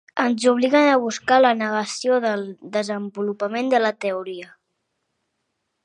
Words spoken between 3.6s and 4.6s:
de la teoria.